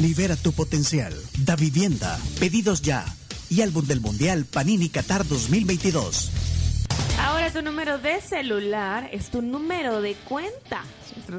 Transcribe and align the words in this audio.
libera 0.00 0.36
tu 0.36 0.52
potencial, 0.52 1.14
Da 1.38 1.56
Vivienda, 1.56 2.18
pedidos 2.38 2.82
ya 2.82 3.04
y 3.48 3.62
álbum 3.62 3.86
del 3.86 4.00
Mundial 4.00 4.44
Panini 4.44 4.88
Qatar 4.88 5.26
2022. 5.26 6.30
Ahora 7.18 7.50
tu 7.50 7.62
número 7.62 7.98
de 7.98 8.20
celular 8.20 9.08
es 9.12 9.30
tu 9.30 9.40
número 9.40 10.02
de 10.02 10.14
cuenta. 10.14 10.84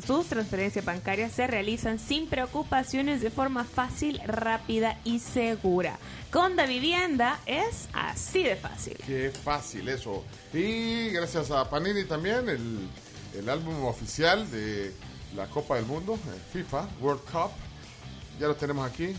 Sus 0.06 0.26
transferencias 0.26 0.84
bancarias 0.84 1.32
se 1.32 1.46
realizan 1.46 2.00
sin 2.00 2.28
preocupaciones 2.28 3.22
de 3.22 3.30
forma 3.30 3.64
fácil, 3.64 4.20
rápida 4.26 5.00
y 5.04 5.20
segura. 5.20 6.00
Con 6.32 6.56
Da 6.56 6.66
Vivienda 6.66 7.40
es 7.46 7.88
así 7.94 8.44
de 8.44 8.56
fácil. 8.56 8.98
Qué 9.06 9.32
fácil 9.32 9.88
eso. 9.88 10.24
Y 10.52 11.10
gracias 11.10 11.52
a 11.52 11.70
Panini 11.70 12.06
también, 12.06 12.50
el, 12.50 12.88
el 13.38 13.50
álbum 13.50 13.86
oficial 13.86 14.50
de 14.50 14.94
la 15.36 15.46
Copa 15.48 15.76
del 15.76 15.86
Mundo, 15.86 16.16
eh, 16.16 16.40
FIFA 16.54 16.88
World 17.02 17.22
Cup. 17.32 17.52
Ya 18.40 18.48
lo 18.48 18.56
tenemos 18.56 18.90
aquí. 18.90 19.16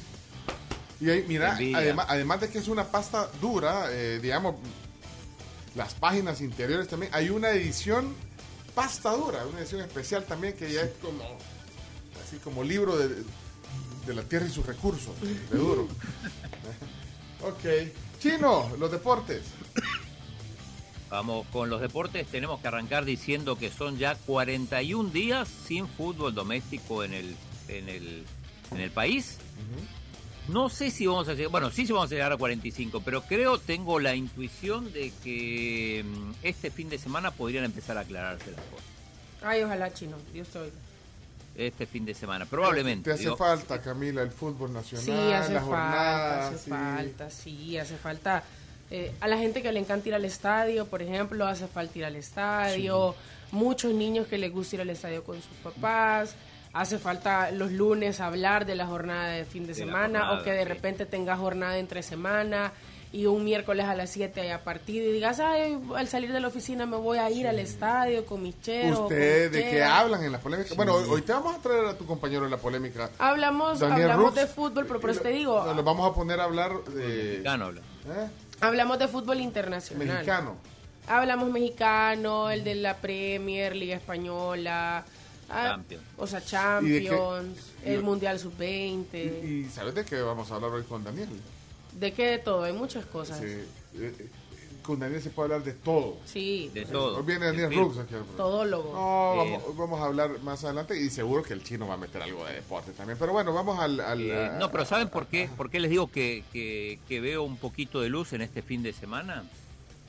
Y 1.00 1.10
ahí, 1.10 1.24
mira, 1.28 1.52
además, 1.52 2.06
además 2.09 2.40
de 2.40 2.48
que 2.48 2.59
es 2.59 2.68
una 2.68 2.84
pasta 2.84 3.29
dura, 3.40 3.87
eh, 3.90 4.18
digamos, 4.20 4.56
las 5.74 5.95
páginas 5.95 6.40
interiores 6.40 6.88
también, 6.88 7.12
hay 7.15 7.30
una 7.30 7.51
edición 7.51 8.15
pasta 8.74 9.10
dura, 9.12 9.46
una 9.46 9.60
edición 9.60 9.80
especial 9.80 10.24
también 10.24 10.54
que 10.54 10.73
ya 10.73 10.82
es 10.82 10.90
como, 11.01 11.23
así 12.24 12.38
como 12.38 12.65
libro 12.65 12.96
de, 12.96 13.09
de 14.06 14.15
la 14.15 14.23
tierra 14.23 14.46
y 14.46 14.51
sus 14.51 14.66
recursos, 14.66 15.15
de 15.21 15.56
duro. 15.59 15.88
ok. 17.43 17.93
Chino, 18.21 18.68
los 18.78 18.90
deportes. 18.90 19.43
Vamos 21.10 21.46
con 21.52 21.71
los 21.71 21.80
deportes. 21.80 22.26
Tenemos 22.26 22.60
que 22.60 22.68
arrancar 22.68 23.04
diciendo 23.04 23.56
que 23.56 23.71
son 23.71 23.96
ya 23.96 24.15
41 24.15 25.10
días 25.10 25.48
sin 25.66 25.87
fútbol 25.87 26.34
doméstico 26.34 27.04
en 27.04 27.15
el, 27.15 27.37
en 27.68 27.88
el, 27.88 28.24
en 28.73 28.80
el 28.80 28.91
país. 28.91 29.38
No 30.49 30.71
sé 30.71 30.91
si 30.91 31.07
vamos 31.07 31.29
a 31.29 31.35
llegar, 31.35 31.51
bueno, 31.51 31.71
sí, 31.71 31.87
sí 31.87 31.93
vamos 31.93 32.11
a 32.11 32.15
llegar 32.15 32.33
a 32.33 32.37
45, 32.38 33.02
pero 33.05 33.21
creo, 33.23 33.59
tengo 33.59 34.01
la 34.01 34.15
intuición 34.15 34.91
de 34.95 35.13
que 35.23 36.02
mm, 36.07 36.30
este 36.43 36.71
fin 36.71 36.89
de 36.89 36.96
semana 36.96 37.30
podrían 37.33 37.65
empezar 37.65 37.99
a 37.99 38.01
aclararse 38.01 38.51
las 38.52 38.61
cosas. 38.66 38.87
Ay, 39.43 39.63
ojalá 39.63 39.93
chino, 39.93 40.16
Dios 40.33 40.49
te 40.49 40.59
oiga. 40.59 40.73
Este 41.55 41.87
fin 41.87 42.07
de 42.07 42.15
semana, 42.15 42.46
probablemente. 42.46 43.11
Te 43.11 43.15
hace 43.15 43.24
digo, 43.24 43.37
falta, 43.37 43.83
Camila, 43.83 44.23
el 44.23 44.30
fútbol 44.30 44.73
nacional, 44.73 45.05
Sí, 45.05 45.11
hace 45.13 45.52
la 45.52 45.61
falta, 45.61 45.61
jornada. 45.66 46.49
hace 46.49 46.59
sí. 46.59 46.71
falta, 46.71 47.30
sí, 47.30 47.79
hace 47.79 47.96
falta. 47.96 48.43
eh, 48.91 49.13
a 49.21 49.29
la 49.29 49.37
gente 49.37 49.61
que 49.61 49.71
le 49.71 49.80
encanta 49.80 50.09
ir 50.09 50.15
al 50.15 50.24
estadio, 50.24 50.87
por 50.87 51.02
ejemplo, 51.02 51.46
hace 51.46 51.66
falta 51.66 51.99
ir 51.99 52.05
al 52.07 52.16
estadio. 52.16 53.15
Muchos 53.51 53.93
niños 53.93 54.27
que 54.29 54.39
les 54.39 54.51
gusta 54.52 54.77
ir 54.77 54.83
al 54.83 54.91
estadio 54.91 55.24
con 55.24 55.37
sus 55.37 55.57
papás. 55.63 56.35
Hace 56.73 56.99
falta 56.99 57.51
los 57.51 57.73
lunes 57.73 58.21
hablar 58.21 58.66
de 58.66 58.74
la 58.74 58.87
jornada 58.87 59.29
de 59.29 59.45
fin 59.45 59.63
de, 59.63 59.69
De 59.69 59.74
semana 59.74 60.21
jornada, 60.21 60.41
o 60.41 60.45
que 60.45 60.52
de 60.52 60.63
sí. 60.63 60.69
repente 60.69 61.07
tenga 61.07 61.37
jornada 61.37 61.79
entre 61.79 62.02
semana 62.02 62.73
y 63.11 63.24
un 63.24 63.43
miércoles 63.43 63.87
a 63.87 63.95
las 63.95 64.11
7 64.11 64.38
haya 64.43 64.62
partido 64.65 65.09
y 65.09 65.12
digas, 65.12 65.41
ay, 65.41 65.81
al 65.97 66.09
salir 66.09 66.31
de 66.31 66.41
la 66.41 66.49
oficina 66.49 66.84
me 66.84 66.99
voy 66.99 67.16
a 67.16 67.31
ir 67.31 67.49
al 67.49 67.59
estadio 67.59 68.27
con 68.27 68.43
mis 68.43 68.61
cheros. 68.61 68.99
¿Usted 69.01 69.45
con 69.45 69.53
de 69.55 69.65
qué 69.65 69.71
cheras". 69.71 69.91
hablan 69.93 70.25
en 70.25 70.33
la 70.33 70.39
polémica? 70.41 70.75
Bueno, 70.75 70.93
hoy, 70.95 71.05
hoy 71.09 71.23
te 71.23 71.33
vamos 71.33 71.55
a 71.57 71.59
traer 71.62 71.87
a 71.87 71.95
tu 71.97 72.05
compañero 72.05 72.45
en 72.45 72.51
la 72.51 72.59
polémica. 72.59 73.09
Hablamos, 73.19 73.78
Daniel 73.81 74.03
hablamos 74.11 74.27
Rux. 74.27 74.34
de 74.37 74.47
fútbol, 74.47 74.84
pero 74.87 75.01
por 75.01 75.09
eso 75.09 75.21
te 75.23 75.31
digo, 75.31 75.65
Nos 75.75 75.84
vamos 75.84 76.11
a 76.11 76.15
poner 76.15 76.39
a 76.39 76.45
hablar 76.45 76.84
de... 76.84 77.03
mexicano 77.41 77.65
habla. 77.65 77.81
¿eh? 77.81 78.28
hablamos 78.61 78.99
de 78.99 79.09
fútbol 79.09 79.41
internacional. 79.41 80.07
Mexicano. 80.07 80.57
Hablamos 81.07 81.49
mexicano, 81.51 82.51
el 82.51 82.62
de 82.62 82.75
la 82.75 82.97
Premier, 82.99 83.75
Liga 83.75 83.97
Española, 83.97 85.03
ah, 85.48 85.69
Champions. 85.70 86.04
o 86.16 86.26
sea. 86.26 86.41
Champions, 86.44 87.72
Y- 87.84 87.91
el 87.91 88.03
Mundial 88.03 88.38
Sub-20, 88.38 89.06
Y, 89.44 89.47
y 89.47 89.64
¿sabes 89.70 89.94
de 89.94 90.04
qué 90.04 90.20
vamos 90.20 90.50
a 90.50 90.56
hablar 90.56 90.70
hoy 90.72 90.82
con 90.84 91.03
Daniel? 91.04 91.28
de 91.92 92.12
qué 92.12 92.26
de 92.26 92.38
todo, 92.38 92.62
hay 92.64 92.72
muchas 92.72 93.04
cosas. 93.06 93.38
Sí, 93.38 93.44
eh, 93.47 93.64
eh, 93.97 94.28
con 94.82 95.00
Daniel 95.00 95.20
se 95.22 95.31
puede 95.31 95.53
hablar 95.53 95.64
de 95.66 95.72
todo. 95.75 96.16
Sí, 96.25 96.70
De 96.72 96.84
todo. 96.86 97.19
Hoy 97.19 97.22
viene 97.25 97.47
Daniel. 97.47 97.75
Rux 97.75 97.98
aquí. 97.98 98.14
al 98.14 98.20
programa. 98.25 98.36
todólogo. 98.36 98.92
No, 98.92 99.36
vamos, 99.36 99.76
vamos 99.76 100.00
a 100.00 100.04
hablar 100.04 100.41
más 100.42 100.64
adelante 100.64 100.98
y 101.00 101.10
seguro 101.10 101.42
que 101.42 101.53
el 101.54 101.62
chino 101.62 101.86
va 101.88 101.94
a 101.94 101.97
meter 101.98 102.22
algo 102.22 102.44
de 102.47 102.54
deporte 102.54 102.92
también. 102.92 103.19
Pero 103.19 103.32
bueno, 103.32 103.53
vamos 103.53 103.78
al... 103.80 104.00
al- 104.00 104.20
Eh, 104.30 104.47
a- 104.47 104.59
no, 104.59 104.70
pero 104.70 104.84
¿saben 104.86 105.09
por 105.09 105.26
qué? 105.26 105.50
¿Por 105.56 105.70
qué 105.70 105.80
les 105.80 105.91
digo 105.91 106.10
que, 106.10 106.42
que- 106.53 107.00
que 107.09 107.20
veo 107.20 107.42
un 107.42 107.56
poquito 107.59 108.00
de 108.00 108.09
luz 108.09 108.32
en 108.32 108.41
este 108.42 108.62
fin 108.62 108.82
de 108.82 108.92
semana? 108.94 109.44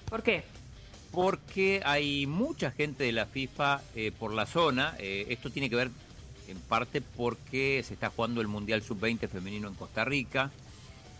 ¿Por 0.09 0.23
qué? 0.23 0.43
Porque 1.11 1.81
hay 1.85 2.25
mucha 2.27 2.71
gente 2.71 3.03
de 3.03 3.11
la 3.11 3.25
FIFA 3.25 3.81
eh, 3.95 4.11
por 4.17 4.33
la 4.33 4.45
zona. 4.45 4.95
eh, 4.99 5.25
esto 5.29 5.49
tiene 5.49 5.69
que 5.69 5.75
ver 5.75 5.89
en 6.47 6.59
parte 6.59 7.01
porque 7.01 7.83
se 7.85 7.93
está 7.93 8.09
jugando 8.09 8.41
el 8.41 8.47
Mundial 8.47 8.81
Sub-20 8.83 9.27
femenino 9.27 9.67
en 9.67 9.73
Costa 9.75 10.05
Rica. 10.05 10.51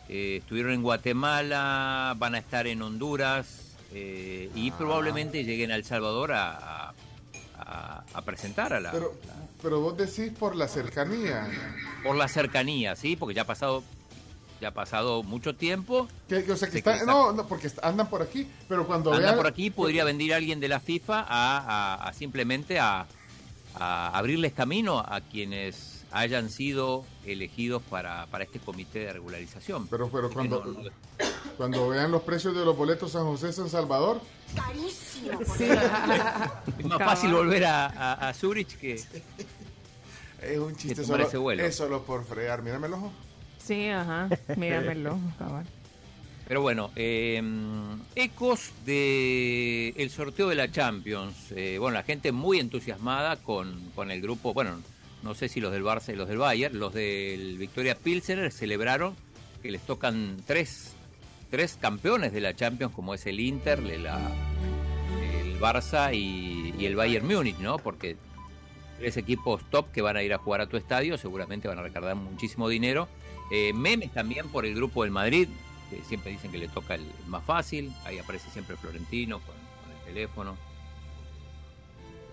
Eh, 0.08 0.38
estuvieron 0.42 0.72
en 0.74 0.82
Guatemala, 0.82 2.16
van 2.18 2.36
a 2.36 2.40
estar 2.40 2.66
en 2.68 2.82
Honduras 2.82 3.76
eh, 3.94 4.50
y 4.56 4.72
probablemente 4.72 5.44
lleguen 5.44 5.72
a 5.72 5.76
El 5.76 5.84
Salvador 5.84 6.34
a, 6.34 6.94
a- 7.60 8.22
presentar 8.26 8.74
a 8.74 8.80
la, 8.80 8.92
Pero, 8.92 9.14
pero 9.62 9.80
vos 9.82 9.96
decís 9.98 10.32
por 10.38 10.56
la 10.56 10.68
cercanía. 10.68 11.48
por 12.04 12.16
la 12.16 12.28
cercanía, 12.28 12.96
¿sí? 12.96 13.16
Porque 13.16 13.34
ya 13.36 13.44
ha 13.44 13.46
pasado, 13.46 13.84
ya 14.62 14.70
ha 14.70 14.74
pasado 14.74 15.24
mucho 15.24 15.56
tiempo. 15.56 16.08
Que, 16.28 16.44
que, 16.44 16.52
o 16.52 16.58
sea, 16.58 16.68
que 16.68 16.74
Sí, 16.74 16.78
está, 16.80 16.94
que 16.94 17.00
está- 17.00 17.12
no, 17.12 17.31
no, 17.34 17.47
porque 17.47 17.72
andan 17.81 18.09
por 18.09 18.22
aquí, 18.22 18.47
pero 18.68 18.86
cuando 18.86 19.12
anda 19.12 19.24
vean... 19.28 19.36
por 19.38 19.47
aquí, 19.47 19.70
podría 19.70 20.03
venir 20.03 20.34
alguien 20.34 20.59
de 20.59 20.68
la 20.68 20.80
FIFA 20.80 21.20
a, 21.28 21.58
a- 21.58 22.08
a 22.09 22.14
simplemente 22.14 22.80
a, 22.80 23.06
a 23.75 24.18
abrirles 24.18 24.53
camino 24.53 25.00
a 25.00 25.22
quienes 25.22 25.98
hayan 26.12 26.50
sido 26.50 27.06
elegidos 27.25 27.84
para, 27.84 28.25
para 28.28 28.44
este 28.44 28.59
comité 28.59 29.00
de 29.00 29.14
regularización. 29.14 29.88
Pero, 29.88 30.09
pero 30.09 30.30
Porque 30.30 30.50
cuando, 30.50 30.66
no- 30.66 30.84
no- 30.84 30.90
cuando 31.58 31.88
vean 31.90 32.12
los 32.12 32.24
precios 32.24 32.56
de 32.56 32.66
los 32.66 32.75
boletos 32.75 33.12
San 33.12 33.25
José, 33.25 33.53
San 33.53 33.69
Salvador, 33.69 34.19
es 36.80 36.86
más 36.86 36.98
fácil 37.00 37.34
volver 37.34 37.66
a, 37.66 37.86
a, 37.88 38.30
a 38.30 38.34
Zurich 38.34 38.78
que... 38.80 38.94
es 40.42 40.58
un 40.58 40.75
chiste 40.75 41.02
Que 41.02 41.08
solo, 41.08 41.28
ese 41.28 41.38
vuelo. 41.38 41.64
es 41.64 41.75
solo 41.75 42.03
por 42.03 42.25
fregar. 42.25 42.62
Mírame 42.62 42.88
el 42.88 42.94
ojo. 42.94 43.12
Sí, 43.69 43.88
ajá. 43.88 44.28
Míramelo, 44.57 45.18
cabal. 45.38 45.66
Pero 46.47 46.62
bueno, 46.63 46.90
eh, 46.96 47.40
ecos 48.16 48.72
de 48.85 49.90
el 49.96 50.09
sorteo 50.09 50.47
de 50.50 50.56
la 50.56 50.72
Champions. 50.72 51.52
Eh, 51.56 51.78
bueno, 51.80 51.94
la 51.96 52.03
gente 52.03 52.31
muy 52.31 52.59
entusiasmada 52.59 53.35
con, 53.35 53.91
con 53.94 54.09
el 54.09 54.19
grupo, 54.22 54.53
bueno, 54.56 54.81
no 55.22 55.35
sé 55.35 55.47
si 55.50 55.59
los 55.62 55.72
del 55.72 55.84
Barça 55.84 56.12
y 56.12 56.16
los 56.16 56.28
del 56.28 56.40
Bayern, 56.40 56.80
los 56.80 56.94
del 56.96 57.57
Victoria 57.59 57.94
Pilsener 57.94 58.52
celebraron 58.52 59.13
que 59.62 59.69
les 59.69 59.81
tocan 59.84 60.38
tres, 60.47 60.94
tres 61.51 61.78
campeones 61.80 62.34
de 62.34 62.41
la 62.41 62.56
Champions, 62.56 62.96
como 62.96 63.13
es 63.13 63.28
el 63.28 63.40
Inter, 63.40 63.84
la- 63.84 64.31
el 65.44 65.59
Barça 65.59 66.16
y, 66.16 66.74
y 66.80 66.86
el 66.88 66.96
Bayern 66.96 67.28
Múnich, 67.28 67.59
¿no? 67.59 67.78
Porque 67.78 68.16
tres 69.00 69.18
equipos 69.18 69.64
top 69.70 69.92
que 69.92 70.02
van 70.02 70.18
a 70.18 70.24
ir 70.24 70.34
a 70.34 70.38
jugar 70.38 70.62
a 70.62 70.68
tu 70.68 70.78
estadio, 70.78 71.18
seguramente 71.18 71.68
van 71.68 71.80
a 71.80 71.82
recargar 71.82 72.16
muchísimo 72.16 72.68
dinero. 72.68 73.08
Eh, 73.50 73.74
memes 73.74 74.12
también 74.12 74.50
por 74.50 74.66
el 74.66 74.75
grupo 74.75 75.04
del 75.04 75.12
Madrid, 75.12 75.48
que 75.90 76.04
siempre 76.04 76.31
dicen 76.31 76.51
que 76.51 76.57
le 76.57 76.68
toca 76.68 76.96
el 76.96 77.06
más 77.28 77.44
fácil, 77.44 77.92
ahí 78.06 78.19
aparece 78.19 78.50
siempre 78.51 78.75
Florentino 78.75 79.40
con, 79.40 79.56
el 79.56 80.06
teléfono. 80.06 80.57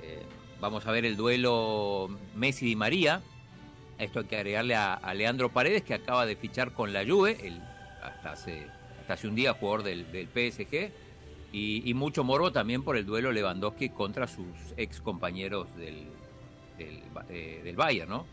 Eh, 0.03 0.23
vamos 0.61 0.87
a 0.87 0.91
ver 0.91 1.07
el 1.07 1.17
duelo 1.17 2.11
Messi 2.35 2.73
y 2.73 2.77
María. 2.77 3.23
Esto 3.99 4.21
hay 4.21 4.27
que 4.27 4.37
agregarle 4.37 4.75
a, 4.75 4.95
a 4.95 5.15
Leandro 5.15 5.51
Paredes, 5.51 5.83
que 5.83 5.95
acaba 5.95 6.27
de 6.27 6.37
fichar 6.37 6.73
con 6.73 6.93
la 6.93 7.07
Juve, 7.07 7.39
hasta, 8.03 8.33
hace, 8.33 8.67
hasta 9.01 9.15
hace 9.15 9.29
un 9.29 9.35
día 9.35 9.55
jugador 9.55 9.85
del, 9.85 10.11
del 10.13 10.27
PSG. 10.27 10.91
Y, 11.53 11.89
y 11.89 11.95
mucho 11.95 12.25
morbo 12.25 12.53
también 12.53 12.83
por 12.83 12.97
el 12.97 13.07
duelo 13.07 13.33
Lewandowski 13.33 13.89
contra 13.91 14.27
sus 14.27 14.47
ex 14.77 15.01
compañeros 15.01 15.75
del, 15.77 16.07
del, 16.79 17.03
eh, 17.29 17.61
del 17.65 17.77
Bayern, 17.77 18.11
¿no? 18.11 18.27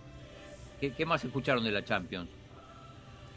¿Qué, 0.80 0.94
qué 0.94 1.06
más 1.06 1.24
escucharon 1.24 1.64
de 1.64 1.72
la 1.72 1.84
Champions? 1.84 2.30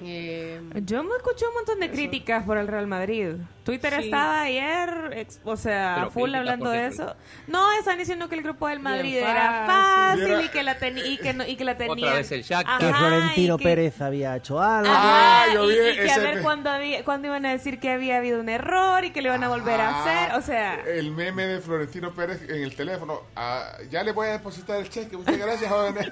Eh, 0.03 0.61
Yo 0.85 1.03
me 1.03 1.17
escuché 1.17 1.47
un 1.47 1.55
montón 1.55 1.81
de 1.81 1.91
críticas 1.91 2.45
por 2.45 2.59
el 2.59 2.69
Real 2.69 2.87
Madrid. 2.87 3.37
Twitter 3.65 3.95
Sí. 3.99 4.05
estaba 4.05 4.43
ayer, 4.43 5.11
ex- 5.15 5.41
o 5.43 5.57
sea, 5.57 5.95
Pero 5.97 6.11
full 6.11 6.35
hablando 6.35 6.67
¿por 6.67 6.75
qué 6.75 6.81
de 6.83 6.87
eso. 6.89 7.17
No, 7.47 7.73
están 7.79 7.97
diciendo 7.99 8.29
que 8.29 8.35
el 8.37 8.43
grupo 8.43 8.69
del 8.69 8.79
Madrid 8.81 9.15
Bien 9.15 9.27
era 9.27 9.65
fácil. 9.67 10.29
fácil 10.29 10.45
y 10.45 10.49
que 10.51 10.63
la, 10.63 10.79
teni- 10.79 11.03
y 11.07 11.17
que 11.17 11.33
no- 11.33 11.47
y 11.47 11.57
que 11.57 11.65
la 11.65 11.79
tenía. 11.79 12.13
vez 12.13 12.31
el 12.31 12.43
Shakhtar. 12.43 12.79
Que 12.79 12.93
Florentino 12.93 13.57
que- 13.57 13.65
Pérez 13.65 14.01
había 14.03 14.37
hecho 14.37 14.61
algo. 14.61 14.93
Ajá, 14.93 15.45
Ah, 15.45 15.47
yo 15.55 15.65
y, 15.71 15.75
vi 15.81 15.89
y 15.89 15.97
que 15.97 16.13
a 16.13 16.19
ver 16.19 16.43
cuándo, 16.43 16.69
había, 16.71 17.03
cuándo 17.03 17.29
iban 17.29 17.47
a 17.47 17.51
decir 17.53 17.81
que 17.81 17.91
había 17.91 18.19
habido 18.19 18.39
un 18.39 18.51
error 18.51 19.03
y 19.05 19.11
que 19.13 19.23
lo 19.23 19.29
iban 19.29 19.43
a 19.45 19.49
volver 19.49 19.81
a 19.81 19.89
Ah, 19.89 20.03
hacer. 20.03 20.37
O 20.39 20.43
sea, 20.43 20.75
El 20.87 21.11
meme 21.11 21.47
de 21.47 21.61
Florentino 21.61 22.13
Pérez 22.15 22.43
en 22.49 22.63
el 22.63 22.77
teléfono. 22.77 23.23
Ah, 23.35 23.73
ya 23.91 24.03
le 24.03 24.13
voy 24.13 24.29
a 24.29 24.33
depositar 24.33 24.79
el 24.79 24.91
cheque. 24.91 25.17
Muchas 25.17 25.39
gracias, 25.39 25.73
jóvenes. 25.73 26.11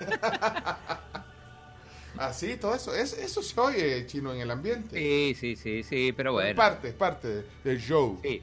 Así, 2.19 2.57
todo 2.57 2.75
eso. 2.75 2.95
Es, 2.95 3.13
eso 3.15 3.43
se 3.43 3.59
oye, 3.61 4.07
chino, 4.07 4.33
en 4.33 4.41
el 4.41 4.51
ambiente. 4.51 4.97
Sí, 4.99 5.35
sí, 5.39 5.57
sí, 5.57 5.83
sí, 5.83 6.13
pero 6.17 6.31
Es 6.31 6.35
bueno. 6.35 6.57
parte, 6.57 6.89
es 6.89 6.95
parte 6.95 7.45
del 7.65 7.81
show. 7.81 8.19
Sí, 8.23 8.41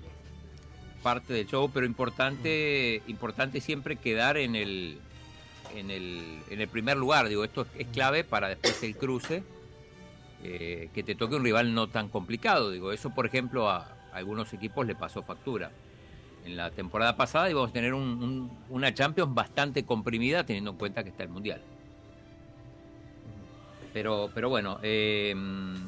parte 1.02 1.34
del 1.34 1.48
show, 1.48 1.70
pero 1.74 1.86
importante, 1.86 3.02
importante 3.08 3.62
siempre 3.62 3.96
quedar 3.96 4.38
en 4.38 4.56
el, 4.56 5.00
en 5.76 5.90
el, 5.90 6.40
en 6.50 6.62
el 6.62 6.68
primer 6.68 6.98
lugar. 6.98 7.28
Digo, 7.30 7.44
esto 7.44 7.62
es, 7.62 7.68
es 7.80 7.88
clave 7.88 8.24
para 8.24 8.50
después 8.50 8.82
el 8.84 8.96
cruce, 8.98 9.44
eh, 10.44 10.90
que 10.94 11.04
te 11.04 11.16
toque 11.16 11.36
un 11.36 11.44
rival 11.44 11.74
no 11.74 11.88
tan 11.88 12.10
complicado. 12.10 12.72
Digo, 12.72 12.92
eso 12.92 13.12
por 13.12 13.26
ejemplo 13.26 13.70
a, 13.70 13.98
algunos 14.12 14.52
equipos 14.54 14.86
le 14.86 14.96
pasó 14.96 15.24
factura. 15.24 15.72
En 16.46 16.58
la 16.58 16.72
temporada 16.72 17.16
pasada 17.16 17.50
íbamos 17.50 17.70
a 17.70 17.74
tener 17.74 17.94
un- 17.94 18.22
un- 18.24 18.52
una 18.70 18.94
Champions 18.94 19.34
bastante 19.34 19.86
comprimida 19.86 20.44
teniendo 20.44 20.72
en 20.72 20.78
cuenta 20.78 21.04
que 21.04 21.10
está 21.10 21.24
el 21.24 21.30
Mundial. 21.30 21.62
Pero, 23.94 24.30
pero 24.34 24.50
bueno, 24.50 24.80
eh, 24.84 25.36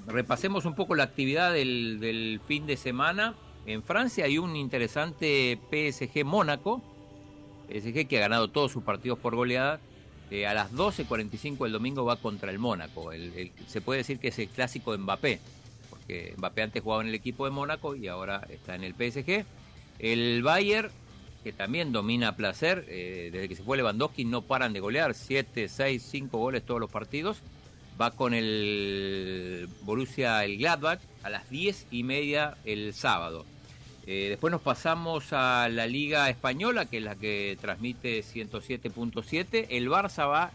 repasemos 0.08 0.66
un 0.66 0.76
poco 0.76 0.96
la 0.96 1.04
actividad 1.04 1.54
del, 1.54 2.42
fin 2.48 2.66
de 2.66 2.76
semana. 2.76 3.36
En 3.66 3.82
Francia 3.82 4.26
hay 4.26 4.38
un 4.38 4.56
interesante 4.56 5.58
PSG 5.72 6.26
Mónaco, 6.26 6.82
PSG 7.70 8.08
que 8.08 8.18
ha 8.18 8.22
ganado 8.22 8.50
todos 8.50 8.72
sus 8.72 8.84
partidos 8.84 9.20
por 9.20 9.36
goleada. 9.36 9.80
Eh, 10.32 10.48
a 10.48 10.54
las 10.54 10.74
12.45 10.74 11.66
el 11.66 11.72
domingo 11.72 12.04
va 12.04 12.18
contra 12.18 12.52
el 12.52 12.60
Mónaco. 12.60 13.12
Se 13.68 13.82
puede 13.82 14.00
decir 14.00 14.20
que 14.20 14.30
es 14.30 14.40
el 14.40 14.50
clásico 14.50 14.92
de 14.92 14.98
Mbappé, 14.98 15.40
porque 15.90 16.34
Mbappé 16.38 16.62
antes 16.64 16.84
jugaba 16.84 17.04
en 17.04 17.10
el 17.10 17.16
equipo 17.16 17.46
de 17.46 17.52
Mónaco 17.52 17.96
y 17.96 18.08
ahora 18.08 18.46
está 18.50 18.76
en 18.76 18.84
el 18.84 18.94
PSG. 18.96 19.46
El 20.00 20.44
Bayern, 20.44 20.90
que 21.44 21.54
también 21.54 21.92
domina 21.92 22.30
a 22.30 22.36
placer, 22.36 22.86
eh, 22.90 23.30
desde 23.32 23.48
que 23.48 23.56
se 23.56 23.64
fue 23.64 23.78
Lewandowski 23.78 24.26
no 24.26 24.42
paran 24.42 24.74
de 24.74 24.80
golear, 24.80 25.14
7, 25.14 25.70
6, 25.70 26.04
5 26.04 26.38
goles 26.38 26.66
todos 26.66 26.82
los 26.82 26.92
partidos. 26.92 27.42
Va 28.00 28.12
con 28.12 28.34
el 28.34 29.70
Borussia 29.82 30.44
el 30.44 30.58
Gladbach 30.58 31.00
a 31.24 31.30
las 31.30 31.50
10 31.50 31.88
y 31.92 32.04
media 32.04 32.58
el 32.66 32.94
sábado. 32.94 33.46
Eh, 34.06 34.28
después 34.30 34.52
nos 34.52 34.62
pasamos 34.62 35.32
a 35.32 35.70
la 35.70 35.88
Liga 35.88 36.30
Española, 36.30 36.86
que 36.86 36.98
es 36.98 37.04
la 37.04 37.16
que 37.16 37.58
transmite 37.62 38.22
107.7. 38.22 39.68
El 39.70 39.90
Barça 39.90 40.28
va 40.30 40.52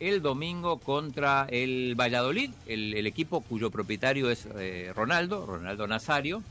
el 0.00 0.22
domingo 0.22 0.78
contra 0.78 1.46
el 1.50 1.94
Valladolid, 1.94 2.50
el, 2.66 3.06
equipo 3.06 3.40
cuyo 3.40 3.70
propietario 3.70 4.30
es 4.30 4.46
eh, 4.56 4.92
Ronaldo, 4.94 5.44
Ronaldo 5.44 5.86
Nazario. 5.86 6.42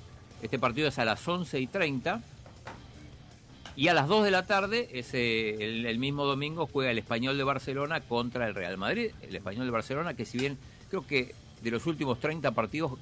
Este 0.41 0.59
partido 0.59 0.87
es 0.87 0.99
a 0.99 1.05
las 1.05 1.27
11 1.27 1.59
y 1.59 1.67
30. 1.67 2.21
Y 3.77 3.89
a 3.89 3.93
las 3.93 4.07
2 4.07 4.23
de 4.23 4.31
la 4.31 4.45
tarde, 4.45 4.87
ese, 4.93 5.89
el, 5.89 5.99
mismo 5.99 6.25
domingo, 6.25 6.65
juega 6.71 6.91
el 6.91 6.97
Español 6.97 7.37
de 7.37 7.43
Barcelona 7.43 7.99
contra 7.99 8.47
el 8.47 8.55
Real 8.55 8.77
Madrid. 8.77 9.11
El 9.21 9.35
Español 9.35 9.65
de 9.65 9.71
Barcelona, 9.71 10.13
que 10.13 10.25
si 10.25 10.37
bien 10.37 10.57
creo 10.89 11.05
que 11.05 11.35
de 11.61 11.71
los 11.71 11.85
últimos 11.85 12.19
30 12.19 12.51
partidos, 12.51 12.93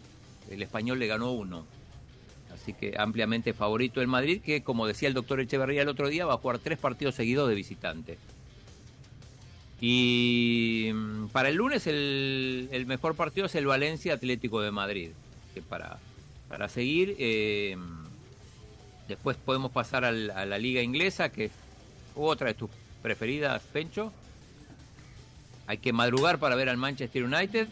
el 0.50 0.64
Español 0.64 0.98
le 0.98 1.06
ganó 1.08 1.32
uno. 1.32 1.66
Así 2.52 2.74
que 2.74 2.96
ampliamente 2.98 3.54
favorito 3.54 4.02
el 4.02 4.08
Madrid, 4.08 4.42
que 4.42 4.64
como 4.64 4.88
decía 4.88 5.08
el 5.08 5.14
doctor 5.14 5.40
Echeverría 5.40 5.84
el 5.84 5.90
otro 5.90 6.08
día, 6.08 6.26
va 6.26 6.36
a 6.36 6.38
jugar 6.38 6.58
tres 6.58 6.80
partidos 6.80 7.16
seguidos 7.16 7.48
de 7.50 7.56
visitante. 7.56 8.18
Y 9.80 10.90
mm, 10.92 11.28
para 11.28 11.50
el 11.50 11.56
lunes 11.56 11.86
el, 11.86 12.70
el 12.72 12.86
mejor 12.88 13.16
partido 13.16 13.46
es 13.46 13.56
el 13.56 13.68
Valencia 13.68 14.14
Atlético 14.14 14.62
de 14.62 14.72
Madrid. 14.72 15.10
Que 15.54 15.62
para, 15.62 16.00
para 16.48 16.68
seguir, 16.68 17.16
eh, 17.20 17.78
después 19.08 19.38
podemos 19.38 19.72
pasar 19.72 20.06
al- 20.06 20.32
a 20.32 20.46
la 20.46 20.58
liga 20.58 20.82
inglesa, 20.82 21.30
que 21.30 21.46
es 21.46 21.52
otra 22.16 22.48
de 22.48 22.54
tus 22.54 22.70
preferidas, 23.02 23.62
Pencho. 23.74 24.12
Hay 25.68 25.78
que 25.78 25.94
madrugar 25.94 26.40
para 26.40 26.56
ver 26.56 26.70
al 26.70 26.78
Manchester 26.78 27.24
United. 27.24 27.68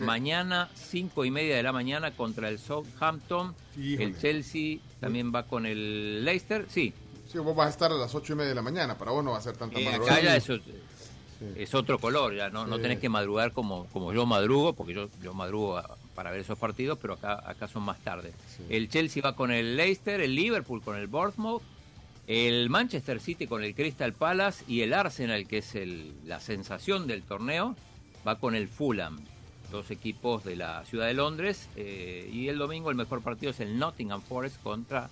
Mañana, 0.00 0.68
cinco 0.74 1.24
y 1.24 1.30
media 1.30 1.56
de 1.56 1.62
la 1.62 1.72
mañana, 1.72 2.10
contra 2.10 2.48
el 2.48 2.58
Southampton. 2.58 3.54
Híjole. 3.78 4.04
El 4.08 4.18
Chelsea 4.18 4.78
también 5.00 5.32
va 5.34 5.44
con 5.44 5.66
el 5.66 6.24
Leicester. 6.24 6.66
Sí, 6.68 6.92
Sí, 7.30 7.38
vos 7.38 7.56
vas 7.56 7.66
a 7.66 7.70
estar 7.70 7.90
a 7.90 7.94
las 7.94 8.14
ocho 8.14 8.32
y 8.34 8.36
media 8.36 8.50
de 8.50 8.54
la 8.54 8.62
mañana. 8.62 8.96
Para 8.96 9.10
vos 9.10 9.24
no 9.24 9.32
va 9.32 9.38
a 9.38 9.40
ser 9.40 9.56
tanta 9.56 9.78
eh, 9.78 9.84
madrugada. 9.84 10.12
acá 10.18 10.24
ya 10.24 10.36
eso 10.36 10.56
es 11.56 11.74
otro 11.74 11.98
color, 11.98 12.34
ya 12.36 12.48
no, 12.48 12.64
no 12.66 12.78
tenés 12.78 13.00
que 13.00 13.08
madrugar 13.08 13.52
como, 13.52 13.86
como 13.86 14.12
yo 14.12 14.24
madrugo, 14.26 14.72
porque 14.74 14.94
yo, 14.94 15.08
yo 15.22 15.34
madrugo 15.34 15.76
a- 15.78 15.96
para 16.14 16.30
ver 16.30 16.40
esos 16.40 16.58
partidos, 16.58 16.98
pero 17.00 17.14
acá, 17.14 17.42
acá 17.48 17.68
son 17.68 17.82
más 17.82 17.98
tarde. 18.00 18.32
El 18.68 18.88
Chelsea 18.88 19.22
va 19.22 19.34
con 19.34 19.50
el 19.50 19.76
Leicester, 19.76 20.20
el 20.20 20.34
Liverpool 20.34 20.82
con 20.82 20.96
el 20.96 21.06
Bournemouth, 21.06 21.62
el 22.26 22.70
Manchester 22.70 23.20
City 23.20 23.46
con 23.46 23.62
el 23.62 23.74
Crystal 23.74 24.12
Palace 24.12 24.64
y 24.66 24.80
el 24.80 24.94
Arsenal, 24.94 25.46
que 25.46 25.58
es 25.58 25.74
el, 25.74 26.14
la 26.24 26.40
sensación 26.40 27.06
del 27.06 27.22
torneo, 27.22 27.76
va 28.26 28.38
con 28.38 28.54
el 28.54 28.68
Fulham. 28.68 29.18
Dos 29.70 29.90
equipos 29.90 30.44
de 30.44 30.56
la 30.56 30.84
ciudad 30.84 31.06
de 31.06 31.14
Londres. 31.14 31.68
eh, 31.76 32.30
y 32.32 32.48
el 32.48 32.58
domingo 32.58 32.90
el 32.90 32.96
mejor 32.96 33.22
partido 33.22 33.50
es 33.50 33.60
el 33.60 33.78
Nottingham 33.78 34.22
Forest 34.22 34.62
contra 34.62 35.10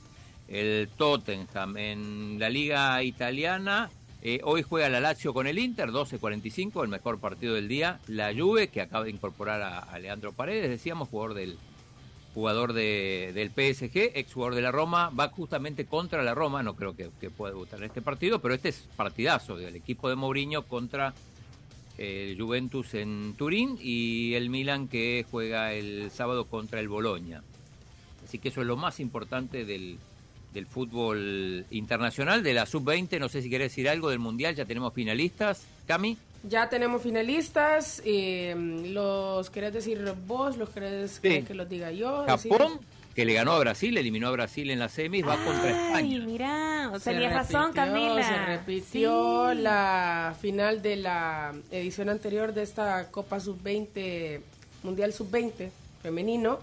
el 0.48 0.88
Tottenham. 0.96 1.76
En 1.76 2.38
la 2.38 2.48
liga 2.48 3.02
italiana, 3.02 3.90
eh, 4.22 4.40
hoy 4.44 4.62
juega 4.62 4.88
la 4.88 5.00
Lazio 5.00 5.34
con 5.34 5.46
el 5.46 5.58
Inter, 5.58 5.90
12.45, 5.90 6.82
el 6.82 6.88
mejor 6.88 7.18
partido 7.18 7.54
del 7.54 7.68
día. 7.68 7.98
La 8.06 8.32
Juve, 8.34 8.68
que 8.68 8.80
acaba 8.80 9.04
de 9.04 9.10
incorporar 9.10 9.60
a, 9.62 9.78
a 9.80 9.98
Leandro 9.98 10.32
Paredes, 10.32 10.70
decíamos, 10.70 11.08
jugador 11.08 11.34
del 11.34 11.58
jugador 12.34 12.72
de- 12.72 13.32
del 13.34 13.50
PSG, 13.50 14.12
ex 14.14 14.32
jugador 14.32 14.54
de 14.54 14.62
la 14.62 14.72
Roma, 14.72 15.10
va 15.10 15.28
justamente 15.28 15.84
contra 15.84 16.22
la 16.22 16.34
Roma, 16.34 16.62
no 16.62 16.74
creo 16.76 16.96
que, 16.96 17.10
pueda 17.30 17.52
debutar 17.52 17.78
en 17.80 17.84
este 17.86 18.00
partido, 18.00 18.38
pero 18.40 18.54
este 18.54 18.70
es 18.70 18.88
partidazo 18.96 19.56
del 19.56 19.76
equipo 19.76 20.08
de 20.08 20.14
Mourinho 20.16 20.62
contra 20.62 21.12
el 21.98 22.40
Juventus 22.40 22.94
en 22.94 23.34
Turín 23.36 23.76
y 23.80 24.32
el 24.32 24.48
Milan 24.48 24.88
que 24.88 25.26
juega 25.30 25.74
el 25.74 26.10
sábado 26.10 26.46
contra 26.46 26.80
el 26.80 26.88
Boloña. 26.88 27.42
Así 28.24 28.38
que 28.38 28.48
eso 28.48 28.62
es 28.62 28.66
lo 28.66 28.78
más 28.78 28.98
importante 28.98 29.66
del, 29.66 29.98
del 30.52 30.66
fútbol 30.66 31.64
internacional, 31.70 32.42
de 32.42 32.54
la 32.54 32.66
sub-20. 32.66 33.18
No 33.18 33.28
sé 33.28 33.42
si 33.42 33.48
querés 33.50 33.70
decir 33.72 33.88
algo 33.88 34.10
del 34.10 34.18
Mundial, 34.18 34.54
ya 34.54 34.64
tenemos 34.64 34.92
finalistas. 34.92 35.64
Cami, 35.86 36.16
Ya 36.48 36.68
tenemos 36.68 37.02
finalistas. 37.02 38.02
eh, 38.04 38.54
¿Los 38.88 39.50
querés 39.50 39.72
decir 39.72 40.02
vos? 40.26 40.56
¿Los 40.56 40.70
querés, 40.70 41.20
querés 41.20 41.46
que 41.46 41.54
los 41.54 41.68
diga 41.68 41.90
yo? 41.92 42.24
Japón, 42.26 42.80
que 43.14 43.24
le 43.24 43.34
ganó 43.34 43.52
a 43.52 43.58
Brasil, 43.58 43.96
eliminó 43.98 44.28
a 44.28 44.30
Brasil 44.32 44.70
en 44.70 44.78
la 44.78 44.88
semis, 44.88 45.26
va 45.26 45.36
contra 45.44 45.64
Ay, 45.64 46.14
España. 46.14 46.24
mira, 46.26 46.88
o 46.88 46.98
sea, 46.98 47.00
Se 47.00 47.10
tenías 47.12 47.32
razón, 47.34 47.62
repitió, 47.74 47.84
Camila. 47.84 48.22
Se 48.28 48.46
repitió 48.46 49.50
Sí. 49.52 49.58
la 49.60 50.36
final 50.40 50.82
de 50.82 50.96
la 50.96 51.52
edición 51.70 52.08
anterior 52.08 52.52
de 52.54 52.62
esta 52.62 53.10
Copa 53.10 53.38
Sub-20, 53.40 54.40
Mundial 54.82 55.12
Sub-20 55.12 55.70
femenino, 56.02 56.58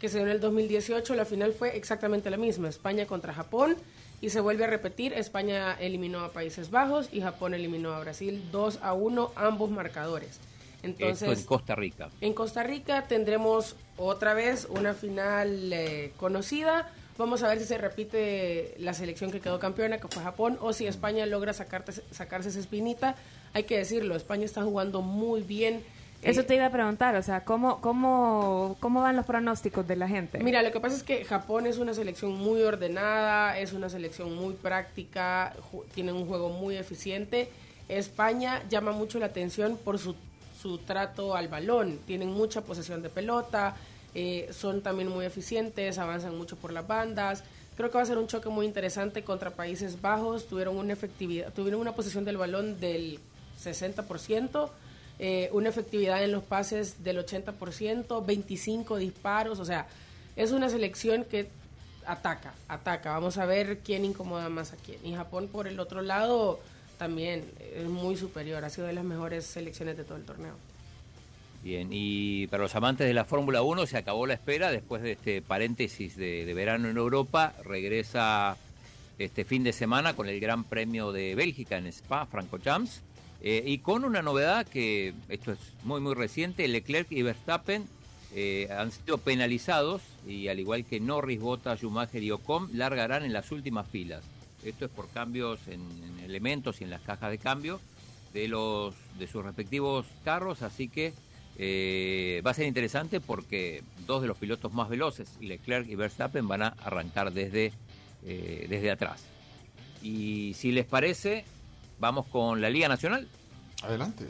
que 0.00 0.08
se 0.08 0.18
dio 0.18 0.26
en 0.26 0.32
el 0.32 0.40
2018. 0.40 1.14
La 1.14 1.24
final 1.24 1.52
fue 1.52 1.76
exactamente 1.76 2.30
la 2.30 2.36
misma, 2.36 2.68
España 2.68 3.06
contra 3.06 3.32
Japón. 3.32 3.76
Y 4.22 4.30
se 4.30 4.40
vuelve 4.40 4.64
a 4.64 4.66
repetir, 4.66 5.12
España 5.14 5.76
eliminó 5.80 6.20
a 6.20 6.32
Países 6.32 6.70
Bajos 6.70 7.08
y 7.10 7.20
Japón 7.20 7.54
eliminó 7.54 7.92
a 7.92 8.00
Brasil 8.00 8.42
2 8.52 8.80
a 8.82 8.92
1, 8.92 9.32
ambos 9.34 9.70
marcadores. 9.70 10.40
Entonces, 10.82 11.28
Esto 11.28 11.40
en 11.40 11.46
Costa 11.46 11.74
Rica. 11.74 12.10
en 12.20 12.34
Costa 12.34 12.62
Rica 12.62 13.06
tendremos 13.06 13.76
otra 13.96 14.34
vez 14.34 14.66
una 14.70 14.94
final 14.94 15.72
eh, 15.72 16.12
conocida. 16.16 16.90
Vamos 17.16 17.42
a 17.42 17.48
ver 17.48 17.58
si 17.60 17.66
se 17.66 17.76
repite 17.76 18.74
la 18.78 18.94
selección 18.94 19.30
que 19.30 19.40
quedó 19.40 19.58
campeona, 19.58 19.98
que 19.98 20.08
fue 20.08 20.22
Japón, 20.22 20.58
o 20.60 20.72
si 20.72 20.86
España 20.86 21.26
logra 21.26 21.52
sacarte, 21.52 21.92
sacarse 22.10 22.48
esa 22.48 22.60
espinita. 22.60 23.14
Hay 23.52 23.64
que 23.64 23.76
decirlo, 23.76 24.16
España 24.16 24.44
está 24.44 24.62
jugando 24.62 25.02
muy 25.02 25.42
bien. 25.42 25.82
Eso 26.22 26.44
te 26.44 26.54
iba 26.54 26.66
a 26.66 26.70
preguntar, 26.70 27.16
o 27.16 27.22
sea, 27.22 27.44
¿cómo, 27.44 27.80
cómo, 27.80 28.76
¿cómo 28.80 29.00
van 29.00 29.16
los 29.16 29.24
pronósticos 29.24 29.88
de 29.88 29.96
la 29.96 30.06
gente? 30.06 30.38
Mira, 30.40 30.62
lo 30.62 30.70
que 30.70 30.78
pasa 30.78 30.96
es 30.96 31.02
que 31.02 31.24
Japón 31.24 31.66
es 31.66 31.78
una 31.78 31.94
selección 31.94 32.36
muy 32.36 32.62
ordenada, 32.62 33.58
es 33.58 33.72
una 33.72 33.88
selección 33.88 34.34
muy 34.34 34.54
práctica, 34.54 35.54
tienen 35.94 36.14
un 36.14 36.26
juego 36.26 36.50
muy 36.50 36.76
eficiente. 36.76 37.48
España 37.88 38.62
llama 38.68 38.92
mucho 38.92 39.18
la 39.18 39.26
atención 39.26 39.78
por 39.82 39.98
su, 39.98 40.14
su 40.60 40.78
trato 40.78 41.34
al 41.34 41.48
balón, 41.48 41.98
tienen 42.06 42.30
mucha 42.30 42.60
posesión 42.60 43.02
de 43.02 43.08
pelota, 43.08 43.74
eh, 44.14 44.48
son 44.52 44.82
también 44.82 45.08
muy 45.08 45.24
eficientes, 45.24 45.98
avanzan 45.98 46.36
mucho 46.36 46.56
por 46.56 46.72
las 46.72 46.86
bandas. 46.86 47.44
Creo 47.76 47.90
que 47.90 47.96
va 47.96 48.02
a 48.02 48.06
ser 48.06 48.18
un 48.18 48.26
choque 48.26 48.50
muy 48.50 48.66
interesante 48.66 49.22
contra 49.22 49.52
Países 49.52 50.02
Bajos, 50.02 50.46
tuvieron 50.46 50.76
una 50.76 50.92
efectividad, 50.92 51.50
tuvieron 51.54 51.80
una 51.80 51.92
posesión 51.92 52.26
del 52.26 52.36
balón 52.36 52.78
del 52.78 53.20
60%. 53.62 54.68
Eh, 55.22 55.50
una 55.52 55.68
efectividad 55.68 56.24
en 56.24 56.32
los 56.32 56.42
pases 56.42 57.04
del 57.04 57.18
80%, 57.18 58.24
25 58.24 58.96
disparos, 58.96 59.60
o 59.60 59.66
sea, 59.66 59.86
es 60.34 60.50
una 60.50 60.70
selección 60.70 61.24
que 61.24 61.46
ataca, 62.06 62.54
ataca. 62.68 63.12
Vamos 63.12 63.36
a 63.36 63.44
ver 63.44 63.80
quién 63.80 64.06
incomoda 64.06 64.48
más 64.48 64.72
a 64.72 64.76
quién. 64.76 64.98
Y 65.04 65.14
Japón, 65.14 65.48
por 65.52 65.66
el 65.66 65.78
otro 65.78 66.00
lado, 66.00 66.58
también 66.96 67.44
es 67.76 67.84
muy 67.84 68.16
superior, 68.16 68.64
ha 68.64 68.70
sido 68.70 68.86
de 68.86 68.94
las 68.94 69.04
mejores 69.04 69.44
selecciones 69.44 69.98
de 69.98 70.04
todo 70.04 70.16
el 70.16 70.24
torneo. 70.24 70.54
Bien, 71.62 71.90
y 71.92 72.46
para 72.46 72.62
los 72.62 72.74
amantes 72.74 73.06
de 73.06 73.12
la 73.12 73.26
Fórmula 73.26 73.60
1 73.60 73.84
se 73.84 73.98
acabó 73.98 74.26
la 74.26 74.32
espera 74.32 74.70
después 74.70 75.02
de 75.02 75.12
este 75.12 75.42
paréntesis 75.42 76.16
de, 76.16 76.46
de 76.46 76.54
verano 76.54 76.88
en 76.88 76.96
Europa. 76.96 77.52
Regresa 77.62 78.56
este 79.18 79.44
fin 79.44 79.64
de 79.64 79.74
semana 79.74 80.16
con 80.16 80.30
el 80.30 80.40
Gran 80.40 80.64
Premio 80.64 81.12
de 81.12 81.34
Bélgica 81.34 81.76
en 81.76 81.88
Spa, 81.88 82.24
Francorchamps. 82.24 83.02
Eh, 83.42 83.62
y 83.66 83.78
con 83.78 84.04
una 84.04 84.22
novedad 84.22 84.66
que, 84.66 85.14
esto 85.28 85.52
es 85.52 85.58
muy 85.82 86.00
muy 86.00 86.14
reciente, 86.14 86.68
Leclerc 86.68 87.10
y 87.10 87.22
Verstappen 87.22 87.86
eh, 88.34 88.68
han 88.70 88.92
sido 88.92 89.18
penalizados 89.18 90.02
y 90.26 90.48
al 90.48 90.60
igual 90.60 90.84
que 90.84 91.00
Norris, 91.00 91.40
Bottas, 91.40 91.80
Schumacher 91.80 92.22
y 92.22 92.30
Ocon, 92.30 92.68
largarán 92.74 93.24
en 93.24 93.32
las 93.32 93.50
últimas 93.50 93.88
filas. 93.88 94.22
Esto 94.62 94.84
es 94.84 94.90
por 94.90 95.08
cambios 95.08 95.58
en, 95.68 95.80
en 95.80 96.20
elementos 96.24 96.80
y 96.80 96.84
en 96.84 96.90
las 96.90 97.00
cajas 97.00 97.30
de 97.30 97.38
cambio 97.38 97.80
de, 98.34 98.46
los, 98.46 98.94
de 99.18 99.26
sus 99.26 99.42
respectivos 99.42 100.06
carros, 100.22 100.60
así 100.60 100.88
que 100.88 101.14
eh, 101.56 102.42
va 102.46 102.50
a 102.50 102.54
ser 102.54 102.66
interesante 102.66 103.20
porque 103.20 103.82
dos 104.06 104.20
de 104.20 104.28
los 104.28 104.36
pilotos 104.36 104.72
más 104.74 104.90
veloces, 104.90 105.30
Leclerc 105.40 105.88
y 105.88 105.94
Verstappen, 105.94 106.46
van 106.46 106.62
a 106.62 106.68
arrancar 106.84 107.32
desde, 107.32 107.72
desde 108.22 108.90
atrás. 108.90 109.24
Y 110.02 110.52
si 110.54 110.72
les 110.72 110.86
parece, 110.86 111.44
vamos 112.00 112.26
con 112.26 112.60
la 112.60 112.70
Liga 112.70 112.88
Nacional. 112.88 113.28
Adelante. 113.82 114.26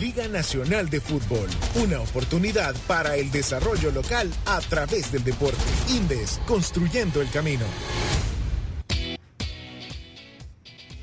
Liga 0.00 0.28
Nacional 0.28 0.88
de 0.88 1.00
Fútbol, 1.00 1.48
una 1.74 2.00
oportunidad 2.00 2.74
para 2.86 3.16
el 3.16 3.32
desarrollo 3.32 3.90
local 3.90 4.32
a 4.46 4.60
través 4.60 5.10
del 5.10 5.24
deporte. 5.24 5.58
Indes, 5.90 6.40
construyendo 6.46 7.20
el 7.20 7.28
camino. 7.30 7.66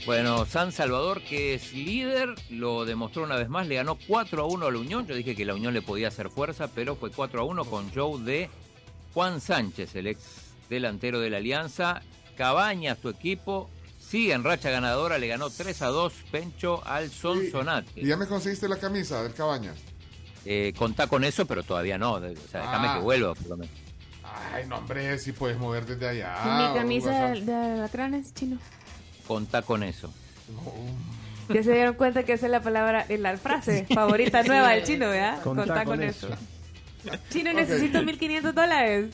Bueno, 0.06 0.46
San 0.46 0.72
Salvador, 0.72 1.22
que 1.22 1.56
es 1.56 1.74
líder, 1.74 2.36
lo 2.50 2.86
demostró 2.86 3.24
una 3.24 3.36
vez 3.36 3.50
más, 3.50 3.68
le 3.68 3.76
ganó 3.76 3.98
4 4.08 4.44
a 4.44 4.46
1 4.46 4.68
a 4.68 4.72
la 4.72 4.78
Unión. 4.78 5.08
Yo 5.08 5.16
dije 5.16 5.36
que 5.36 5.46
la 5.46 5.56
Unión 5.56 5.74
le 5.74 5.82
podía 5.82 6.08
hacer 6.08 6.30
fuerza, 6.30 6.70
pero 6.74 6.96
fue 6.96 7.12
4 7.12 7.42
a 7.42 7.44
1 7.44 7.66
con 7.66 7.92
Joe 7.92 8.22
de 8.22 8.50
Juan 9.14 9.42
Sánchez, 9.42 9.96
el 9.96 10.08
ex 10.08 10.20
delantero 10.70 11.20
de 11.20 11.32
la 11.32 11.38
Alianza. 11.38 12.02
Cabaña, 12.38 12.96
su 12.96 13.10
equipo, 13.10 13.70
sigue 14.08 14.34
en 14.34 14.44
racha 14.44 14.70
ganadora, 14.70 15.18
le 15.18 15.28
ganó 15.28 15.50
3 15.50 15.82
a 15.82 15.88
2 15.88 16.14
Pencho 16.32 16.86
al 16.86 17.10
Sonsonate. 17.10 17.90
¿Y 17.96 18.08
ya 18.08 18.18
me 18.18 18.28
conseguiste 18.28 18.68
la 18.68 18.78
camisa 18.78 19.24
del 19.24 19.34
Cabañas? 19.34 19.76
Eh, 20.46 20.74
contá 20.78 21.08
con 21.08 21.24
eso, 21.24 21.46
pero 21.46 21.64
todavía 21.64 21.98
no. 21.98 22.14
O 22.14 22.20
sea, 22.20 22.62
déjame 22.62 22.88
Ah. 22.88 22.96
que 22.98 23.02
vuelva, 23.02 23.34
por 23.34 23.48
lo 23.48 23.58
menos. 23.58 23.74
Ay, 24.54 24.66
no, 24.68 24.78
hombre, 24.78 25.18
si 25.18 25.32
puedes 25.32 25.58
mover 25.58 25.86
desde 25.86 26.08
allá. 26.08 26.68
Mi 26.70 26.78
camisa 26.78 27.30
de, 27.30 27.42
de 27.42 27.54
alacranes 27.56 28.34
chino. 28.34 28.58
Contá 29.28 29.62
con 29.62 29.82
eso. 29.84 30.14
Ya 31.50 31.64
se 31.64 31.74
dieron 31.74 31.96
cuenta 31.96 32.24
que 32.24 32.34
esa 32.34 32.46
es 32.48 32.52
la 32.52 32.62
palabra, 32.62 33.06
eh, 33.10 33.18
la 33.18 33.38
frase 33.38 33.86
favorita 33.94 34.44
nueva 34.44 34.70
del 34.72 34.84
chino, 34.84 35.10
¿verdad? 35.10 35.42
Contá 35.42 35.66
Contá 35.66 35.84
con, 35.86 35.98
con 35.98 36.04
eso. 36.04 36.28
eso. 36.28 37.18
Chino, 37.30 37.52
Ok. 37.52 37.56
necesito 37.58 38.02
1500 38.04 38.54
dólares. 38.54 39.14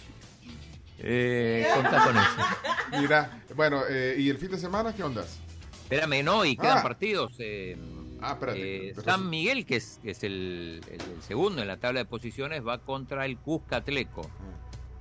Eh, 1.00 1.68
contá 1.76 2.04
con 2.06 2.18
eso. 2.18 3.02
Mira, 3.02 3.41
bueno, 3.56 3.82
eh, 3.90 4.16
¿y 4.18 4.30
el 4.30 4.38
fin 4.38 4.52
de 4.52 4.58
semana 4.58 4.94
qué 4.94 5.04
ondas? 5.04 5.40
Espérame, 5.84 6.24
no, 6.24 6.46
y 6.46 6.56
quedan 6.56 6.80
Ah. 6.80 6.84
partidos. 6.84 7.34
eh, 7.40 7.78
Ah, 8.22 8.34
espérate. 8.34 8.90
eh, 8.90 8.94
San. 9.04 9.30
Miguel, 9.30 9.66
que 9.66 9.78
es, 9.78 10.00
que 10.04 10.12
es 10.12 10.24
el, 10.24 10.82
el- 10.90 11.02
el 11.02 11.22
segundo 11.22 11.62
en 11.62 11.68
la 11.68 11.78
tabla 11.80 12.00
de 12.02 12.06
posiciones, 12.06 12.66
va 12.66 12.78
contra 12.80 13.26
el 13.26 13.38
Cuscatleco. 13.38 14.30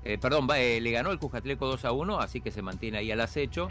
Eh, 0.03 0.17
perdón, 0.19 0.47
va, 0.49 0.59
eh, 0.59 0.81
le 0.81 0.91
ganó 0.91 1.11
el 1.13 1.19
Cuscatleco 1.19 1.67
2 1.67 1.85
a 1.85 1.93
1, 1.93 2.19
así 2.21 2.41
que 2.41 2.51
se 2.51 2.63
mantiene 2.63 2.99
ahí 2.99 3.11
al 3.13 3.21
acecho. 3.21 3.69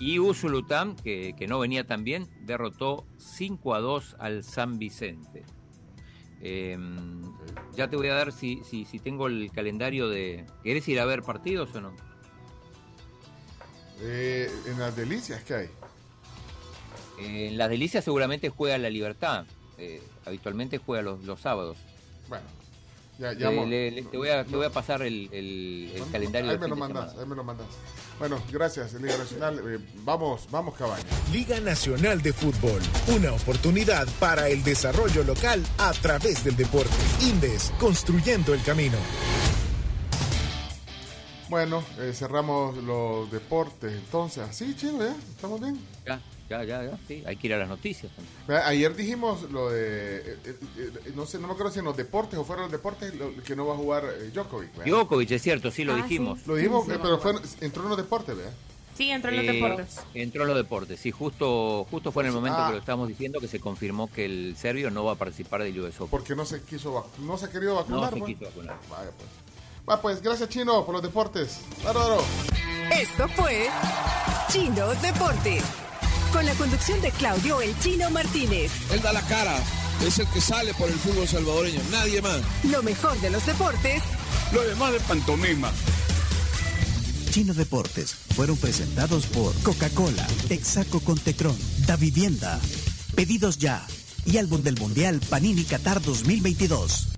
Y 0.00 0.18
Usulután, 0.18 0.96
que, 0.96 1.34
que 1.38 1.46
no 1.46 1.58
venía 1.58 1.86
tan 1.86 2.04
bien, 2.04 2.26
derrotó 2.46 3.06
5 3.18 3.74
a 3.74 3.80
2 3.80 4.16
al 4.18 4.42
San 4.42 4.78
Vicente. 4.78 5.44
Eh, 6.40 6.78
ya 7.74 7.88
te 7.88 7.96
voy 7.96 8.08
a 8.08 8.14
dar 8.14 8.32
si, 8.32 8.62
si, 8.64 8.84
si 8.84 8.98
tengo 8.98 9.26
el 9.26 9.50
calendario 9.52 10.08
de... 10.08 10.44
¿Querés 10.62 10.86
ir 10.88 11.00
a 11.00 11.04
ver 11.06 11.22
partidos 11.22 11.74
o 11.74 11.80
no? 11.80 11.94
Eh, 14.00 14.50
en 14.66 14.78
las 14.78 14.94
delicias, 14.96 15.42
¿qué 15.44 15.54
hay? 15.54 15.68
Eh, 17.20 17.48
en 17.48 17.58
las 17.58 17.70
delicias 17.70 18.04
seguramente 18.04 18.48
juega 18.50 18.76
la 18.78 18.90
Libertad. 18.90 19.44
Eh, 19.78 20.02
habitualmente 20.24 20.78
juega 20.78 21.02
los, 21.02 21.24
los 21.24 21.40
sábados. 21.40 21.76
Bueno, 22.28 22.44
ya, 23.18 23.32
ya. 23.32 23.50
mo- 23.50 23.64
le- 23.66 23.90
le- 23.90 24.02
te, 24.02 24.16
voy 24.16 24.28
a, 24.28 24.44
te 24.44 24.54
voy 24.56 24.66
a 24.66 24.70
pasar 24.70 25.02
el, 25.02 25.28
el- 25.32 25.92
el 25.94 26.10
calendario 26.10 26.50
Ahí 26.50 26.58
me 26.58 26.68
lo 26.68 26.76
mandas, 26.76 27.04
semana. 27.10 27.22
ahí 27.22 27.28
me 27.28 27.36
lo 27.36 27.44
mandas. 27.44 27.66
Bueno, 28.18 28.42
gracias, 28.50 28.94
Liga 28.94 29.16
Nacional. 29.18 29.60
Eh, 29.66 29.78
vamos, 30.04 30.46
vamos, 30.50 30.74
Cabaña. 30.74 31.04
Liga 31.32 31.60
Nacional 31.60 32.22
de 32.22 32.32
Fútbol, 32.32 32.80
una 33.14 33.32
oportunidad 33.34 34.06
para 34.18 34.48
el 34.48 34.62
desarrollo 34.64 35.22
local 35.24 35.62
a 35.78 35.92
través 35.92 36.42
del 36.44 36.56
deporte. 36.56 36.94
Indes, 37.22 37.72
construyendo 37.78 38.54
el 38.54 38.62
camino. 38.62 38.96
Bueno, 41.48 41.82
eh, 41.98 42.12
cerramos 42.12 42.76
los 42.78 43.30
deportes. 43.30 43.92
Entonces, 43.92 44.42
así, 44.48 44.74
chino, 44.76 44.98
¿ya? 44.98 45.14
¿Estamos 45.30 45.60
bien? 45.60 45.78
Ya, 46.04 46.20
ya, 46.48 46.64
ya, 46.64 46.82
ya, 46.84 46.98
sí, 47.06 47.22
hay 47.26 47.36
que 47.36 47.46
ir 47.46 47.54
a 47.54 47.58
las 47.58 47.68
noticias. 47.68 48.10
Vea, 48.48 48.66
Ayer 48.66 48.94
dijimos 48.96 49.42
lo 49.50 49.70
de, 49.70 50.16
eh, 50.18 50.36
eh, 50.44 50.56
eh, 50.78 51.12
no 51.14 51.24
sé, 51.26 51.38
no 51.38 51.46
me 51.46 51.52
acuerdo 51.52 51.72
si 51.72 51.78
en 51.78 51.84
los 51.84 51.96
deportes 51.96 52.38
o 52.38 52.44
fuera 52.44 52.62
de 52.62 52.66
los 52.68 52.72
deportes, 52.72 53.14
lo- 53.14 53.32
que 53.44 53.54
no 53.54 53.66
va 53.66 53.74
a 53.74 53.76
jugar 53.76 54.04
eh, 54.04 54.30
Djokovic. 54.34 54.76
¿vea? 54.76 54.86
Djokovic, 54.86 55.30
es 55.30 55.42
cierto, 55.42 55.70
sí 55.70 55.84
lo 55.84 55.92
Ah, 55.94 55.96
dijimos. 55.96 56.44
Lo 56.46 56.56
dijimos, 56.56 56.84
Sí, 56.86 56.92
sí, 56.92 56.98
pero 57.00 57.18
fue, 57.18 57.32
entró 57.60 57.82
en 57.84 57.88
los 57.90 57.96
deportes, 57.98 58.36
¿vea? 58.36 58.50
Sí, 58.96 59.10
entró 59.10 59.30
en 59.30 59.36
los 59.36 59.44
Eh, 59.46 59.52
deportes. 59.52 60.00
Entró 60.14 60.42
en 60.42 60.48
los 60.48 60.56
deportes, 60.56 60.98
sí, 61.00 61.10
justo, 61.12 61.86
justo 61.90 62.10
fue 62.12 62.22
en 62.24 62.28
el 62.28 62.32
momento 62.34 62.58
Ah. 62.60 62.66
que 62.68 62.72
lo 62.72 62.78
estábamos 62.78 63.08
diciendo 63.08 63.38
que 63.40 63.48
se 63.48 63.60
confirmó 63.60 64.10
que 64.10 64.24
el 64.24 64.56
serbio 64.56 64.90
no 64.90 65.04
va 65.04 65.12
a 65.12 65.16
participar 65.16 65.62
del 65.62 65.78
US 65.80 65.96
Open. 66.00 66.08
Porque 66.10 66.34
no 66.34 66.44
se 66.44 66.62
quiso, 66.62 67.06
no 67.20 67.36
se 67.38 67.44
ha 67.46 67.50
querido 67.50 67.74
No 67.74 67.80
vacunar. 68.00 68.12
se 68.14 68.18
pues. 68.20 68.34
quiso 68.34 68.44
vacunar. 68.50 68.78
Vaya, 68.90 69.10
pues. 69.16 69.45
Va, 69.88 70.02
pues, 70.02 70.20
gracias, 70.20 70.48
Chino, 70.48 70.84
por 70.84 70.94
los 70.94 71.02
deportes. 71.02 71.58
Bárbaro. 71.84 72.22
Esto 72.90 73.28
fue 73.36 73.68
Chino 74.50 74.88
Deportes. 74.96 75.62
Con 76.32 76.44
la 76.44 76.54
conducción 76.54 77.00
de 77.00 77.10
Claudio 77.12 77.60
El 77.60 77.78
Chino 77.78 78.10
Martínez. 78.10 78.72
Él 78.90 79.00
da 79.00 79.12
la 79.12 79.22
cara, 79.22 79.56
es 80.04 80.18
el 80.18 80.26
que 80.28 80.40
sale 80.40 80.74
por 80.74 80.88
el 80.88 80.96
fútbol 80.96 81.28
salvadoreño, 81.28 81.80
nadie 81.92 82.20
más. 82.20 82.40
Lo 82.64 82.82
mejor 82.82 83.18
de 83.20 83.30
los 83.30 83.46
deportes 83.46 84.02
Lo 84.52 84.62
demás 84.62 84.92
de 84.92 85.00
pantomima. 85.00 85.70
Chino 87.30 87.54
Deportes 87.54 88.14
fueron 88.34 88.56
presentados 88.56 89.26
por 89.26 89.54
Coca-Cola, 89.62 90.26
Texaco 90.48 91.00
con 91.00 91.18
Tecron, 91.18 91.56
Da 91.86 91.96
Vivienda, 91.96 92.58
Pedidos 93.14 93.58
Ya 93.58 93.86
y 94.24 94.38
Álbum 94.38 94.62
del 94.62 94.78
Mundial 94.78 95.20
Panini 95.28 95.64
Qatar 95.64 96.02
2022. 96.02 97.08